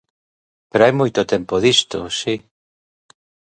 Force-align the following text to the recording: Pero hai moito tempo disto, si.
Pero 0.69 0.83
hai 0.85 0.93
moito 0.99 1.27
tempo 1.33 1.55
disto, 1.65 1.97
si. 2.19 2.35